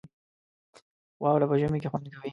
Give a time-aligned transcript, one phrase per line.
[1.21, 2.29] واوره په ژمي کې خوند کوي